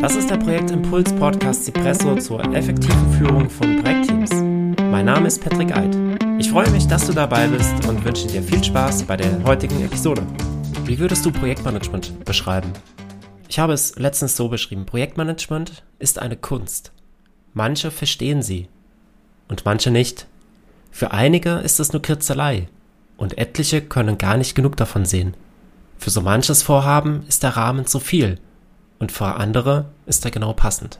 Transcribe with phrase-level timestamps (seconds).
[0.00, 4.30] Das ist der Projektimpuls Podcast Cipresso zur effektiven Führung von Projektteams.
[4.90, 5.96] Mein Name ist Patrick Eid.
[6.38, 9.82] Ich freue mich, dass du dabei bist und wünsche dir viel Spaß bei der heutigen
[9.82, 10.22] Episode.
[10.84, 12.72] Wie würdest du Projektmanagement beschreiben?
[13.48, 14.84] Ich habe es letztens so beschrieben.
[14.84, 16.92] Projektmanagement ist eine Kunst.
[17.54, 18.68] Manche verstehen sie
[19.48, 20.26] und manche nicht.
[20.90, 22.68] Für einige ist es nur Kritzelei
[23.16, 25.34] und etliche können gar nicht genug davon sehen.
[25.96, 28.38] Für so manches Vorhaben ist der Rahmen zu viel
[28.98, 30.98] und für andere ist er genau passend.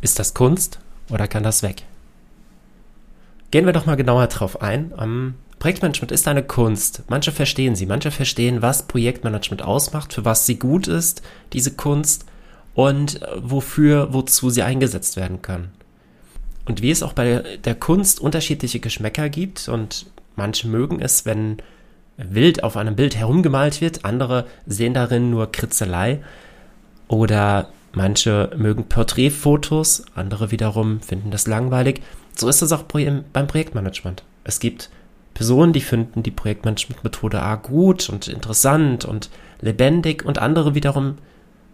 [0.00, 0.78] Ist das Kunst
[1.10, 1.84] oder kann das weg?
[3.50, 4.92] Gehen wir doch mal genauer drauf ein.
[4.92, 7.04] Um, Projektmanagement ist eine Kunst.
[7.08, 11.22] Manche verstehen sie, manche verstehen, was Projektmanagement ausmacht, für was sie gut ist,
[11.52, 12.26] diese Kunst
[12.74, 15.72] und äh, wofür, wozu sie eingesetzt werden können.
[16.66, 21.58] Und wie es auch bei der Kunst unterschiedliche Geschmäcker gibt und manche mögen es, wenn
[22.16, 26.20] wild auf einem Bild herumgemalt wird, andere sehen darin nur Kritzelei,
[27.08, 32.02] oder manche mögen Porträtfotos, andere wiederum finden das langweilig.
[32.34, 34.22] So ist es auch beim Projektmanagement.
[34.44, 34.90] Es gibt
[35.34, 41.16] Personen, die finden die Projektmanagement-Methode A gut und interessant und lebendig und andere wiederum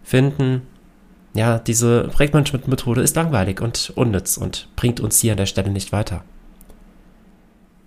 [0.03, 0.63] finden,
[1.35, 5.93] ja, diese Projektmanagement-Methode ist langweilig und unnütz und bringt uns hier an der Stelle nicht
[5.93, 6.25] weiter.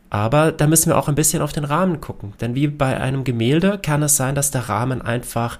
[0.09, 3.23] Aber da müssen wir auch ein bisschen auf den Rahmen gucken, denn wie bei einem
[3.23, 5.59] Gemälde kann es sein, dass der Rahmen einfach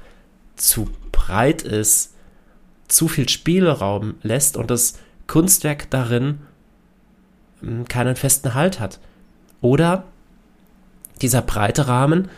[0.55, 0.89] zu
[1.25, 2.13] breit ist,
[2.87, 6.39] zu viel Spielraum lässt und das Kunstwerk darin
[7.61, 8.99] hm, keinen festen Halt hat.
[9.61, 10.03] Oder
[11.21, 12.29] dieser breite Rahmen,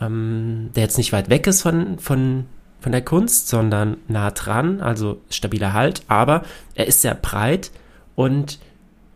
[0.00, 2.46] ähm, der jetzt nicht weit weg ist von, von,
[2.80, 6.42] von der Kunst, sondern nah dran, also stabiler Halt, aber
[6.74, 7.70] er ist sehr breit
[8.14, 8.58] und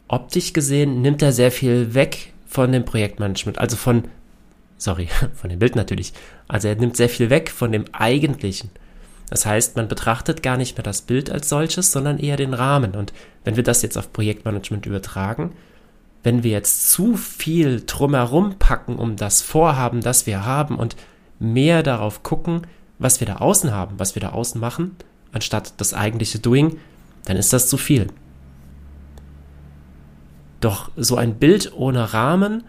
[0.09, 4.05] optisch gesehen nimmt er sehr viel weg von dem Projektmanagement, also von
[4.85, 6.13] Sorry, von dem Bild natürlich.
[6.47, 8.69] Also er nimmt sehr viel weg von dem eigentlichen.
[9.31, 12.95] Das heißt, man betrachtet gar nicht mehr das Bild als solches, sondern eher den Rahmen.
[12.95, 15.53] Und wenn wir das jetzt auf Projektmanagement übertragen,
[16.23, 20.97] wenn wir jetzt zu viel drumherum packen um das Vorhaben, das wir haben und
[21.39, 22.67] mehr darauf gucken,
[22.99, 24.97] was wir da außen haben, was wir da außen machen,
[25.33, 26.79] anstatt das eigentliche Doing,
[27.25, 28.09] dann ist das zu viel.
[30.61, 32.65] Doch so ein Bild ohne Rahmen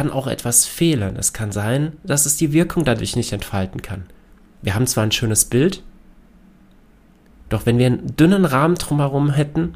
[0.00, 1.16] kann auch etwas fehlen.
[1.16, 4.04] Es kann sein, dass es die Wirkung dadurch nicht entfalten kann.
[4.62, 5.82] Wir haben zwar ein schönes Bild,
[7.50, 9.74] doch wenn wir einen dünnen Rahmen drumherum hätten,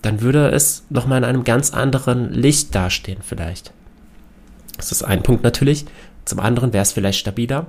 [0.00, 3.74] dann würde es nochmal in einem ganz anderen Licht dastehen vielleicht.
[4.78, 5.84] Das ist ein Punkt natürlich.
[6.24, 7.66] Zum anderen wäre es vielleicht stabiler.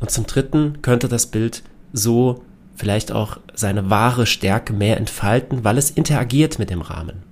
[0.00, 1.62] Und zum dritten könnte das Bild
[1.94, 2.44] so
[2.76, 7.22] vielleicht auch seine wahre Stärke mehr entfalten, weil es interagiert mit dem Rahmen.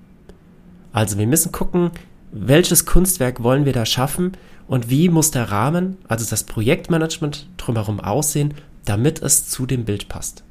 [0.94, 1.90] Also wir müssen gucken,
[2.32, 4.32] welches Kunstwerk wollen wir da schaffen
[4.66, 8.54] und wie muss der Rahmen, also das Projektmanagement drumherum aussehen,
[8.84, 10.42] damit es zu dem Bild passt.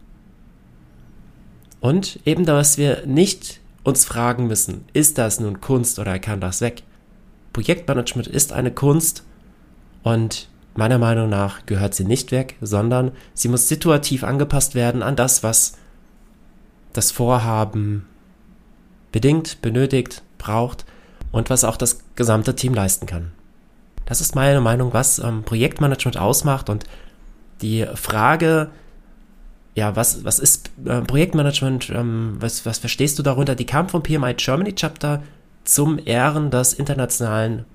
[1.79, 6.61] Und eben, dass wir nicht uns fragen müssen, ist das nun Kunst oder kann das
[6.61, 6.83] weg?
[7.51, 9.23] Projektmanagement ist eine Kunst
[10.03, 15.15] und meiner Meinung nach gehört sie nicht weg, sondern sie muss situativ angepasst werden an
[15.15, 15.73] das, was
[16.93, 18.05] das Vorhaben
[19.11, 20.85] bedingt, benötigt, braucht
[21.31, 23.31] und was auch das gesamte Team leisten kann.
[24.05, 26.85] Das ist meine Meinung, was ähm, Projektmanagement ausmacht und
[27.61, 28.69] die Frage,
[29.75, 33.55] ja, was, was ist äh, Projektmanagement, ähm, was, was verstehst du darunter?
[33.55, 35.21] Die kam vom PMI Germany Chapter
[35.63, 37.65] zum Ehren des internationalen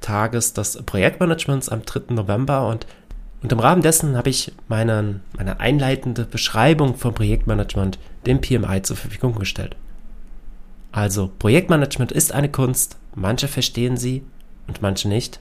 [0.00, 2.14] Tages des Projektmanagements am 3.
[2.14, 2.86] November und,
[3.42, 8.96] und im Rahmen dessen habe ich meine, meine einleitende Beschreibung von Projektmanagement dem PMI zur
[8.96, 9.76] Verfügung gestellt.
[10.92, 14.22] Also Projektmanagement ist eine Kunst, manche verstehen sie
[14.68, 15.40] und manche nicht.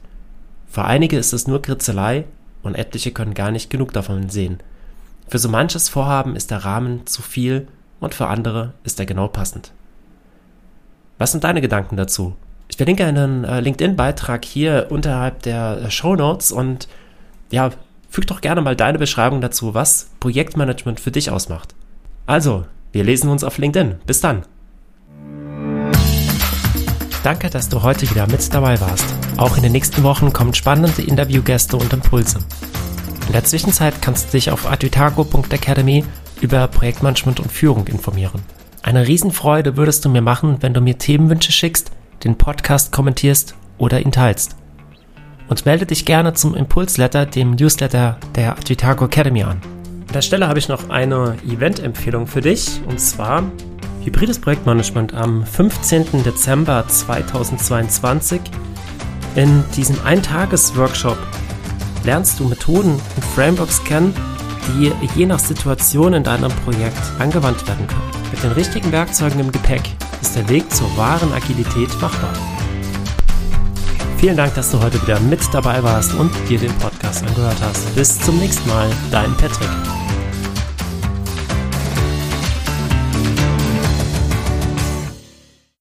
[0.67, 2.23] Für einige ist es nur Kritzelei
[2.63, 4.59] und etliche können gar nicht genug davon sehen.
[5.27, 7.67] Für so manches Vorhaben ist der Rahmen zu viel
[7.99, 9.71] und für andere ist er genau passend.
[11.17, 12.35] Was sind deine Gedanken dazu?
[12.69, 16.87] Ich verlinke einen äh, LinkedIn-Beitrag hier unterhalb der äh, Show Notes und
[17.51, 17.71] ja,
[18.09, 21.75] füg doch gerne mal deine Beschreibung dazu, was Projektmanagement für dich ausmacht.
[22.25, 23.95] Also, wir lesen uns auf LinkedIn.
[24.05, 24.43] Bis dann.
[27.23, 29.05] Danke, dass du heute wieder mit dabei warst.
[29.37, 32.39] Auch in den nächsten Wochen kommen spannende Interviewgäste und Impulse.
[33.27, 36.03] In der Zwischenzeit kannst du dich auf advitago.academy
[36.41, 38.41] über Projektmanagement und Führung informieren.
[38.81, 41.91] Eine Riesenfreude würdest du mir machen, wenn du mir Themenwünsche schickst,
[42.23, 44.55] den Podcast kommentierst oder ihn teilst.
[45.47, 49.61] Und melde dich gerne zum Impulsletter, dem Newsletter der Advitago Academy an.
[50.07, 53.43] An der Stelle habe ich noch eine Event-Empfehlung für dich, und zwar
[54.03, 56.23] Hybrides Projektmanagement am 15.
[56.23, 58.41] Dezember 2022.
[59.35, 61.17] In diesem Eintages-Workshop
[62.03, 64.13] lernst du Methoden und Frameworks kennen,
[64.67, 68.11] die je nach Situation in deinem Projekt angewandt werden können.
[68.31, 69.83] Mit den richtigen Werkzeugen im Gepäck
[70.21, 72.33] ist der Weg zur wahren Agilität machbar.
[74.17, 77.93] Vielen Dank, dass du heute wieder mit dabei warst und dir den Podcast angehört hast.
[77.95, 80.00] Bis zum nächsten Mal, dein Patrick.